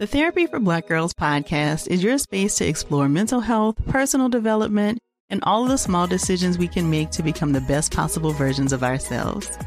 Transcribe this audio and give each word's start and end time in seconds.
The 0.00 0.06
Therapy 0.06 0.46
for 0.46 0.58
Black 0.58 0.88
Girls 0.88 1.12
podcast 1.12 1.86
is 1.88 2.02
your 2.02 2.16
space 2.16 2.54
to 2.54 2.66
explore 2.66 3.06
mental 3.06 3.40
health, 3.40 3.76
personal 3.88 4.30
development, 4.30 4.98
and 5.28 5.44
all 5.44 5.64
of 5.64 5.68
the 5.68 5.76
small 5.76 6.06
decisions 6.06 6.56
we 6.56 6.68
can 6.68 6.88
make 6.88 7.10
to 7.10 7.22
become 7.22 7.52
the 7.52 7.60
best 7.60 7.92
possible 7.92 8.32
versions 8.32 8.72
of 8.72 8.82
ourselves. 8.82 9.58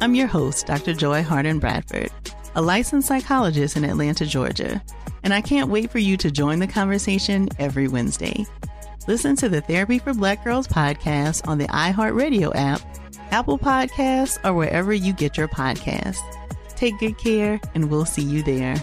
I'm 0.00 0.14
your 0.14 0.26
host, 0.26 0.64
Dr. 0.64 0.94
Joy 0.94 1.22
Harden 1.22 1.58
Bradford, 1.58 2.10
a 2.54 2.62
licensed 2.62 3.08
psychologist 3.08 3.76
in 3.76 3.84
Atlanta, 3.84 4.24
Georgia, 4.24 4.82
and 5.22 5.34
I 5.34 5.42
can't 5.42 5.68
wait 5.68 5.90
for 5.90 5.98
you 5.98 6.16
to 6.16 6.30
join 6.30 6.60
the 6.60 6.66
conversation 6.66 7.50
every 7.58 7.86
Wednesday. 7.86 8.46
Listen 9.06 9.36
to 9.36 9.50
the 9.50 9.60
Therapy 9.60 9.98
for 9.98 10.14
Black 10.14 10.42
Girls 10.44 10.66
podcast 10.66 11.46
on 11.46 11.58
the 11.58 11.68
iHeartRadio 11.68 12.52
app, 12.54 12.80
Apple 13.32 13.58
Podcasts, 13.58 14.42
or 14.46 14.54
wherever 14.54 14.94
you 14.94 15.12
get 15.12 15.36
your 15.36 15.48
podcasts. 15.48 16.20
Take 16.74 16.98
good 17.00 17.18
care, 17.18 17.60
and 17.74 17.90
we'll 17.90 18.06
see 18.06 18.22
you 18.22 18.42
there. 18.42 18.82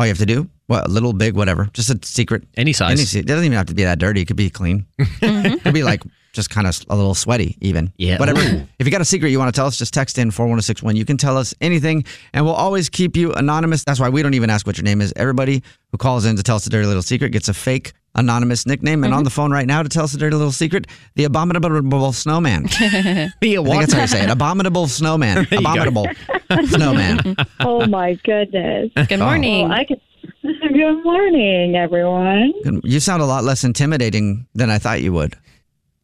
all 0.00 0.06
you 0.06 0.10
have 0.10 0.18
to 0.18 0.26
do, 0.26 0.48
what, 0.66 0.86
a 0.86 0.88
little, 0.88 1.12
big, 1.12 1.34
whatever, 1.34 1.68
just 1.74 1.90
a 1.90 1.98
secret. 2.02 2.44
Any 2.56 2.72
size. 2.72 2.92
Any, 2.92 3.04
se- 3.04 3.20
it 3.20 3.26
doesn't 3.26 3.44
even 3.44 3.58
have 3.58 3.66
to 3.66 3.74
be 3.74 3.84
that 3.84 3.98
dirty. 3.98 4.22
It 4.22 4.24
could 4.24 4.36
be 4.36 4.48
clean. 4.48 4.86
it 4.98 5.02
mm-hmm. 5.20 5.58
could 5.58 5.74
be 5.74 5.82
like 5.82 6.02
just 6.32 6.48
kind 6.48 6.66
of 6.66 6.80
a 6.88 6.96
little 6.96 7.14
sweaty, 7.14 7.58
even. 7.60 7.92
Yeah. 7.98 8.18
Whatever. 8.18 8.40
Ooh. 8.40 8.66
If 8.78 8.86
you 8.86 8.90
got 8.90 9.02
a 9.02 9.04
secret 9.04 9.28
you 9.28 9.38
want 9.38 9.54
to 9.54 9.58
tell 9.58 9.66
us, 9.66 9.76
just 9.76 9.92
text 9.92 10.16
in 10.16 10.30
41061. 10.30 10.96
You 10.96 11.04
can 11.04 11.18
tell 11.18 11.36
us 11.36 11.52
anything, 11.60 12.04
and 12.32 12.46
we'll 12.46 12.54
always 12.54 12.88
keep 12.88 13.14
you 13.14 13.34
anonymous. 13.34 13.84
That's 13.84 14.00
why 14.00 14.08
we 14.08 14.22
don't 14.22 14.32
even 14.32 14.48
ask 14.48 14.66
what 14.66 14.78
your 14.78 14.84
name 14.84 15.02
is. 15.02 15.12
Everybody 15.16 15.62
who 15.92 15.98
calls 15.98 16.24
in 16.24 16.36
to 16.36 16.42
tell 16.42 16.56
us 16.56 16.66
a 16.66 16.70
dirty 16.70 16.86
little 16.86 17.02
secret 17.02 17.30
gets 17.32 17.50
a 17.50 17.54
fake 17.54 17.92
anonymous 18.14 18.66
nickname. 18.66 19.04
And 19.04 19.14
on 19.14 19.24
the 19.24 19.30
phone 19.30 19.50
right 19.50 19.66
now 19.66 19.82
to 19.82 19.88
tell 19.88 20.04
us 20.04 20.14
a 20.14 20.18
dirty 20.18 20.36
little 20.36 20.52
secret, 20.52 20.86
the 21.14 21.24
abominable 21.24 22.12
snowman. 22.12 22.62
the 23.40 23.58
I 23.58 23.64
think 23.64 23.80
that's 23.80 23.92
how 23.92 24.00
you 24.02 24.06
say 24.06 24.24
it. 24.24 24.30
Abominable 24.30 24.88
snowman. 24.88 25.46
Abominable 25.52 26.06
snowman. 26.66 27.36
oh 27.60 27.86
my 27.86 28.14
goodness. 28.24 28.90
Good 28.94 29.12
oh. 29.12 29.24
morning. 29.24 29.68
Well, 29.68 29.78
I 29.78 29.84
could. 29.84 30.00
Good 30.42 31.04
morning, 31.04 31.76
everyone. 31.76 32.52
You 32.84 33.00
sound 33.00 33.22
a 33.22 33.26
lot 33.26 33.44
less 33.44 33.64
intimidating 33.64 34.46
than 34.54 34.70
I 34.70 34.78
thought 34.78 35.02
you 35.02 35.12
would. 35.12 35.36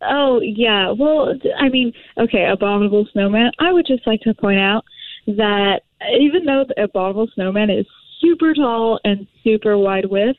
Oh 0.03 0.41
yeah. 0.43 0.91
Well, 0.91 1.35
I 1.59 1.69
mean, 1.69 1.93
okay, 2.19 2.45
abominable 2.45 3.07
snowman. 3.13 3.51
I 3.59 3.73
would 3.73 3.87
just 3.87 4.07
like 4.07 4.21
to 4.23 4.35
point 4.35 4.59
out 4.59 4.85
that 5.27 5.83
even 6.21 6.45
though 6.45 6.65
the 6.69 6.85
abominable 6.85 7.29
snowman 7.35 7.71
is 7.71 7.87
super 8.21 8.55
tall 8.55 9.01
and 9.05 9.27
super 9.43 9.77
wide 9.79 10.07
width, 10.07 10.39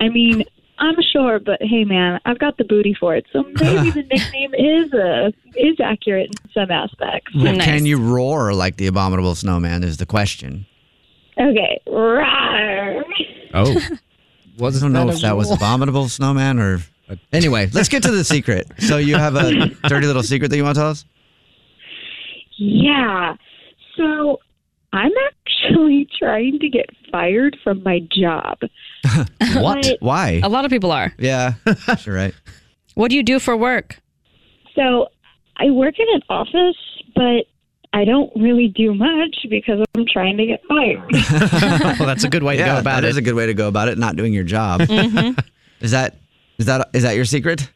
I 0.00 0.08
mean, 0.08 0.44
I'm 0.80 0.96
sure, 1.12 1.38
but 1.38 1.58
hey, 1.60 1.84
man, 1.84 2.20
I've 2.24 2.38
got 2.38 2.56
the 2.56 2.64
booty 2.64 2.94
for 2.98 3.14
it, 3.14 3.26
so 3.32 3.42
maybe 3.42 3.90
the 3.90 4.02
nickname 4.10 4.54
is 4.54 4.92
uh, 4.92 5.30
is 5.54 5.78
accurate 5.78 6.30
in 6.30 6.50
some 6.52 6.70
aspects. 6.70 7.32
Well, 7.34 7.58
Can 7.58 7.84
you 7.86 7.98
roar 7.98 8.54
like 8.54 8.76
the 8.76 8.86
abominable 8.86 9.34
snowman? 9.34 9.84
Is 9.84 9.98
the 9.98 10.06
question. 10.06 10.66
Okay. 11.38 11.80
Rawr. 11.86 13.02
Oh. 13.54 13.76
I 14.62 14.70
don't 14.70 14.92
know 14.92 15.08
if 15.08 15.18
a 15.18 15.20
that 15.20 15.36
was 15.36 15.50
abominable 15.50 16.08
snowman 16.08 16.58
or. 16.58 16.80
Anyway, 17.32 17.68
let's 17.72 17.88
get 17.88 18.02
to 18.04 18.10
the 18.10 18.22
secret. 18.22 18.68
So 18.78 18.98
you 18.98 19.16
have 19.16 19.34
a 19.34 19.66
dirty 19.88 20.06
little 20.06 20.22
secret 20.22 20.48
that 20.48 20.56
you 20.56 20.62
want 20.62 20.76
to 20.76 20.80
tell 20.80 20.90
us? 20.90 21.04
Yeah. 22.56 23.36
So 23.96 24.38
I'm 24.92 25.12
actually 25.28 26.08
trying 26.18 26.58
to 26.60 26.68
get 26.68 26.86
fired 27.10 27.56
from 27.62 27.82
my 27.82 28.00
job. 28.12 28.58
What? 29.54 29.82
But- 29.82 29.96
Why? 30.00 30.40
A 30.42 30.48
lot 30.48 30.64
of 30.64 30.70
people 30.70 30.92
are. 30.92 31.12
Yeah, 31.18 31.54
you're 32.04 32.14
right. 32.14 32.34
What 32.94 33.10
do 33.10 33.16
you 33.16 33.22
do 33.22 33.38
for 33.40 33.56
work? 33.56 33.98
So 34.76 35.08
I 35.56 35.70
work 35.70 35.94
in 35.98 36.06
an 36.14 36.22
office, 36.28 36.76
but 37.14 37.46
I 37.92 38.04
don't 38.04 38.30
really 38.36 38.68
do 38.68 38.94
much 38.94 39.36
because 39.48 39.84
I'm 39.96 40.04
trying 40.06 40.36
to 40.36 40.46
get 40.46 40.60
fired. 40.68 41.98
well, 41.98 42.06
that's 42.06 42.22
a 42.24 42.28
good 42.28 42.42
way 42.44 42.56
to 42.56 42.60
yeah, 42.62 42.74
go 42.74 42.80
about 42.80 43.00
that 43.00 43.04
it. 43.04 43.10
is 43.10 43.16
a 43.16 43.22
good 43.22 43.34
way 43.34 43.46
to 43.46 43.54
go 43.54 43.66
about 43.68 43.88
it. 43.88 43.98
Not 43.98 44.14
doing 44.16 44.32
your 44.32 44.44
job. 44.44 44.82
Mm-hmm. 44.82 45.38
Is 45.80 45.90
that 45.90 46.16
is 46.58 46.66
that 46.66 46.88
is 46.92 47.02
that 47.02 47.16
your 47.16 47.24
secret? 47.24 47.68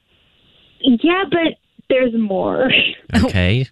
yeah, 0.80 1.24
but 1.30 1.58
there's 1.88 2.12
more. 2.16 2.70
Okay. 3.14 3.66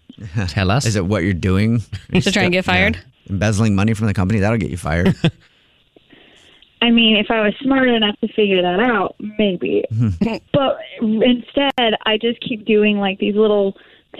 Tell 0.47 0.71
us. 0.71 0.85
Is 0.85 0.95
it 0.95 1.05
what 1.05 1.23
you're 1.23 1.33
doing? 1.33 1.81
To 2.13 2.31
try 2.31 2.43
and 2.43 2.51
get 2.51 2.65
fired? 2.65 2.99
Embezzling 3.29 3.75
money 3.75 3.93
from 3.93 4.07
the 4.07 4.13
company 4.13 4.39
that'll 4.39 4.57
get 4.57 4.69
you 4.69 4.77
fired. 4.77 5.15
I 6.83 6.91
mean, 6.91 7.15
if 7.15 7.31
I 7.31 7.41
was 7.41 7.53
smart 7.61 7.87
enough 7.87 8.19
to 8.19 8.27
figure 8.33 8.61
that 8.61 8.81
out, 8.81 9.15
maybe. 9.39 9.85
but 10.51 10.79
instead, 10.99 11.95
I 12.05 12.17
just 12.21 12.41
keep 12.41 12.65
doing 12.65 12.97
like 12.97 13.19
these 13.19 13.35
little 13.35 13.77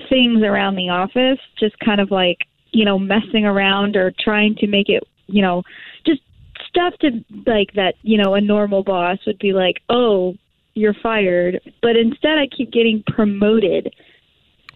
things 0.09 0.41
around 0.43 0.75
the 0.75 0.87
office, 0.87 1.39
just 1.59 1.77
kind 1.79 1.99
of 1.99 2.09
like, 2.09 2.37
you 2.71 2.85
know, 2.85 2.97
messing 2.97 3.45
around 3.45 3.97
or 3.97 4.13
trying 4.17 4.55
to 4.55 4.67
make 4.67 4.87
it, 4.87 5.03
you 5.27 5.41
know, 5.41 5.63
just 6.05 6.21
stuff 6.65 6.93
to 7.01 7.23
like 7.45 7.73
that, 7.73 7.95
you 8.01 8.17
know, 8.17 8.33
a 8.33 8.39
normal 8.39 8.81
boss 8.81 9.17
would 9.27 9.39
be 9.39 9.51
like, 9.51 9.81
oh, 9.89 10.35
you're 10.73 10.95
fired. 10.95 11.59
But 11.81 11.97
instead, 11.97 12.37
I 12.37 12.47
keep 12.47 12.71
getting 12.71 13.03
promoted. 13.05 13.93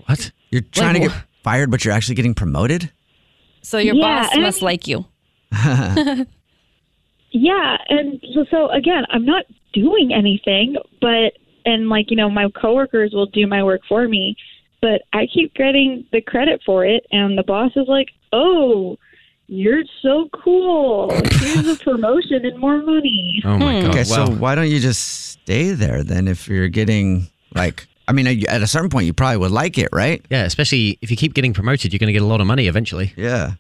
What? 0.08 0.32
You're 0.52 0.62
trying 0.62 0.96
to 0.96 1.00
get 1.00 1.12
fired, 1.42 1.72
but 1.72 1.86
you're 1.86 1.94
actually 1.94 2.16
getting 2.16 2.36
promoted? 2.36 2.92
So 3.68 3.80
your 3.80 3.96
Yeah, 3.96 4.24
boss 4.24 4.34
and- 4.34 4.44
must 4.44 4.62
like 4.62 4.88
you. 4.88 5.06
Yeah, 7.32 7.78
and 7.90 8.24
so, 8.34 8.46
so 8.50 8.70
again, 8.70 9.04
I'm 9.10 9.26
not 9.26 9.44
doing 9.74 10.14
anything, 10.14 10.78
but 11.02 11.34
and 11.66 11.90
like 11.90 12.10
you 12.10 12.16
know, 12.16 12.30
my 12.30 12.50
coworkers 12.50 13.12
will 13.14 13.26
do 13.26 13.46
my 13.46 13.62
work 13.64 13.82
for 13.88 14.08
me, 14.08 14.38
but 14.82 15.02
I 15.12 15.28
keep 15.32 15.54
getting 15.54 16.06
the 16.14 16.22
credit 16.22 16.62
for 16.66 16.86
it, 16.86 17.06
and 17.12 17.38
the 17.38 17.44
boss 17.44 17.74
is 17.76 17.88
like, 17.90 18.08
"Oh, 18.32 18.98
you're 19.48 19.84
so 20.02 20.30
cool. 20.34 21.12
Here's 21.12 21.68
a 21.68 21.76
promotion 21.84 22.46
and 22.46 22.58
more 22.58 22.82
money." 22.82 23.42
Oh 23.44 23.58
my 23.58 23.82
hmm. 23.82 23.88
god. 23.88 23.90
Okay, 23.92 24.04
so 24.06 24.28
why 24.28 24.56
don't 24.56 24.70
you 24.70 24.80
just 24.80 25.32
stay 25.32 25.72
there 25.72 26.04
then 26.04 26.30
if 26.30 26.48
you're 26.48 26.70
getting 26.70 27.28
like 27.54 27.88
I 28.08 28.14
mean 28.14 28.28
at 28.48 28.62
a 28.62 28.68
certain 28.68 28.90
point 28.90 29.06
you 29.06 29.14
probably 29.14 29.38
would 29.38 29.52
like 29.52 29.78
it, 29.78 29.90
right? 29.92 30.26
yeah, 30.30 30.44
especially 30.44 30.98
if 31.02 31.12
you 31.12 31.18
keep 31.18 31.34
getting 31.34 31.54
promoted, 31.54 31.92
you're 31.92 32.00
going 32.00 32.08
to 32.08 32.14
get 32.14 32.22
a 32.22 32.26
lot 32.26 32.42
of 32.42 32.48
money 32.48 32.68
eventually. 32.68 33.14
Yeah. 33.18 33.54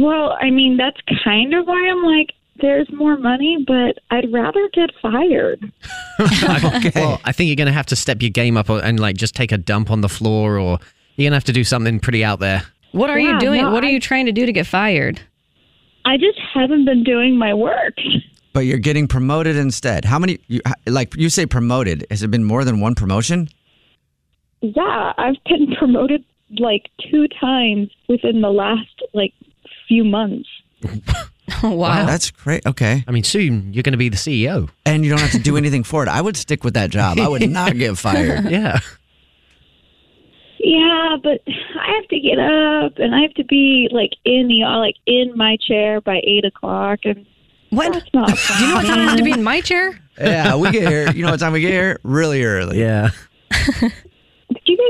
Well, 0.00 0.36
I 0.40 0.50
mean, 0.50 0.76
that's 0.76 0.96
kind 1.24 1.54
of 1.54 1.66
why 1.66 1.88
I'm 1.88 2.02
like, 2.02 2.32
there's 2.60 2.90
more 2.92 3.16
money, 3.16 3.64
but 3.66 3.98
I'd 4.10 4.32
rather 4.32 4.68
get 4.72 4.90
fired. 5.00 5.70
okay. 6.20 6.90
Well, 6.94 7.20
I 7.24 7.32
think 7.32 7.48
you're 7.48 7.56
going 7.56 7.66
to 7.66 7.72
have 7.72 7.86
to 7.86 7.96
step 7.96 8.20
your 8.22 8.30
game 8.30 8.56
up 8.56 8.68
and 8.68 8.98
like 8.98 9.16
just 9.16 9.34
take 9.36 9.52
a 9.52 9.58
dump 9.58 9.90
on 9.90 10.00
the 10.00 10.08
floor, 10.08 10.58
or 10.58 10.78
you're 11.16 11.24
going 11.24 11.32
to 11.32 11.36
have 11.36 11.44
to 11.44 11.52
do 11.52 11.64
something 11.64 12.00
pretty 12.00 12.24
out 12.24 12.40
there. 12.40 12.62
What 12.92 13.10
are 13.10 13.18
Yeah, 13.18 13.34
you 13.34 13.40
doing? 13.40 13.62
no, 13.62 13.70
what 13.70 13.84
are 13.84 13.88
I- 13.88 13.90
you 13.90 14.00
trying 14.00 14.26
to 14.26 14.32
do 14.32 14.46
to 14.46 14.52
get 14.52 14.66
fired? 14.66 15.20
I 16.04 16.16
just 16.16 16.38
haven't 16.54 16.84
been 16.84 17.04
doing 17.04 17.36
my 17.36 17.52
work. 17.54 17.94
But 18.56 18.64
you're 18.64 18.78
getting 18.78 19.06
promoted 19.06 19.54
instead. 19.54 20.06
How 20.06 20.18
many 20.18 20.38
you 20.46 20.62
like 20.86 21.14
you 21.14 21.28
say 21.28 21.44
promoted? 21.44 22.06
Has 22.10 22.22
it 22.22 22.30
been 22.30 22.42
more 22.42 22.64
than 22.64 22.80
one 22.80 22.94
promotion? 22.94 23.50
Yeah, 24.62 25.12
I've 25.18 25.36
been 25.44 25.74
promoted 25.78 26.24
like 26.58 26.88
two 27.10 27.28
times 27.38 27.90
within 28.08 28.40
the 28.40 28.48
last 28.48 29.02
like 29.12 29.34
few 29.86 30.04
months. 30.04 30.48
wow. 31.62 32.06
That's 32.06 32.30
great. 32.30 32.64
Okay. 32.64 33.04
I 33.06 33.10
mean, 33.10 33.24
soon 33.24 33.74
you're 33.74 33.82
going 33.82 33.92
to 33.92 33.98
be 33.98 34.08
the 34.08 34.16
CEO. 34.16 34.70
And 34.86 35.04
you 35.04 35.10
don't 35.10 35.20
have 35.20 35.32
to 35.32 35.38
do 35.38 35.56
anything 35.58 35.84
for 35.84 36.02
it. 36.02 36.08
I 36.08 36.22
would 36.22 36.38
stick 36.38 36.64
with 36.64 36.72
that 36.72 36.88
job. 36.88 37.18
I 37.18 37.28
would 37.28 37.50
not 37.50 37.76
get 37.76 37.98
fired. 37.98 38.50
Yeah. 38.50 38.80
Yeah, 40.60 41.16
but 41.22 41.42
I 41.46 41.94
have 41.94 42.08
to 42.08 42.18
get 42.18 42.38
up 42.38 42.92
and 42.96 43.14
I 43.14 43.20
have 43.20 43.34
to 43.34 43.44
be 43.44 43.90
like 43.92 44.12
in 44.24 44.48
the 44.48 44.64
like 44.78 44.96
in 45.04 45.36
my 45.36 45.58
chair 45.58 46.00
by 46.00 46.22
eight 46.24 46.46
o'clock 46.46 47.00
and 47.04 47.26
what? 47.70 47.92
That's 47.92 48.14
not. 48.14 48.28
Do 48.28 48.64
you 48.64 48.68
know 48.70 48.76
what 48.76 48.86
time 48.86 48.98
I 49.00 49.02
have 49.10 49.16
to 49.18 49.24
be 49.24 49.32
in 49.32 49.42
my 49.42 49.60
chair? 49.60 50.00
Yeah, 50.18 50.56
we 50.56 50.70
get 50.70 50.88
here. 50.88 51.10
You 51.10 51.24
know 51.24 51.30
what 51.30 51.40
time 51.40 51.52
we 51.52 51.60
get 51.60 51.72
here? 51.72 51.98
Really 52.02 52.42
early. 52.44 52.80
Yeah. 52.80 53.10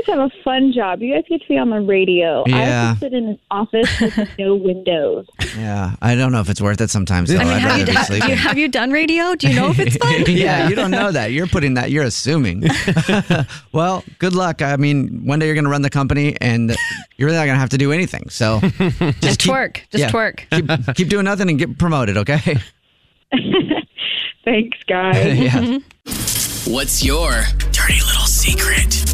You 0.07 0.13
guys 0.13 0.19
have 0.19 0.31
a 0.31 0.43
fun 0.43 0.71
job. 0.73 1.01
You 1.01 1.13
guys 1.15 1.23
get 1.27 1.41
to 1.41 1.47
be 1.47 1.57
on 1.57 1.69
the 1.69 1.81
radio. 1.81 2.43
I 2.45 2.49
Yeah. 2.49 2.87
have 2.87 2.99
to 2.99 3.05
sit 3.05 3.13
in 3.13 3.25
an 3.27 3.39
office 3.51 3.99
with 3.99 4.17
no 4.39 4.55
windows. 4.55 5.25
Yeah, 5.57 5.95
I 6.01 6.15
don't 6.15 6.31
know 6.31 6.39
if 6.39 6.49
it's 6.49 6.61
worth 6.61 6.79
it 6.81 6.89
sometimes. 6.89 7.29
Though. 7.29 7.37
I 7.39 7.43
mean, 7.43 7.53
I'd 7.53 7.59
have 7.61 7.79
you, 7.79 7.85
be 7.85 7.91
have, 7.93 8.05
sleeping. 8.05 8.29
you, 8.29 8.35
have 8.35 8.57
you 8.57 8.67
done 8.69 8.91
radio? 8.91 9.35
Do 9.35 9.47
you 9.49 9.55
know 9.55 9.69
if 9.69 9.79
it's 9.79 9.97
fun? 9.97 10.23
yeah, 10.27 10.69
you 10.69 10.75
don't 10.75 10.91
know 10.91 11.11
that. 11.11 11.31
You're 11.31 11.47
putting 11.47 11.73
that. 11.75 11.91
You're 11.91 12.03
assuming. 12.05 12.63
well, 13.73 14.03
good 14.19 14.33
luck. 14.33 14.61
I 14.61 14.77
mean, 14.77 15.25
one 15.25 15.39
day 15.39 15.45
you're 15.47 15.55
going 15.55 15.65
to 15.65 15.71
run 15.71 15.81
the 15.81 15.89
company, 15.89 16.35
and 16.39 16.75
you're 17.17 17.25
really 17.27 17.37
not 17.37 17.45
going 17.45 17.55
to 17.55 17.59
have 17.59 17.69
to 17.69 17.77
do 17.77 17.91
anything. 17.91 18.29
So 18.29 18.59
just, 18.61 19.21
Just 19.21 19.39
keep, 19.39 19.51
twerk. 19.51 19.73
Just 19.89 20.03
yeah, 20.03 20.09
twerk. 20.11 20.85
Keep, 20.85 20.95
keep 20.95 21.09
doing 21.09 21.25
nothing 21.25 21.49
and 21.49 21.59
get 21.59 21.77
promoted. 21.77 22.17
Okay. 22.17 22.57
Thanks, 24.45 24.77
guys. 24.87 25.37
yeah. 25.37 25.51
Mm-hmm. 25.51 26.71
What's 26.73 27.03
your 27.03 27.43
dirty 27.71 27.99
little 28.01 28.25
secret? 28.27 29.13